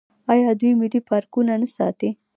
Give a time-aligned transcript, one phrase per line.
[0.33, 2.09] آیا دوی ملي پارکونه نه ساتي؟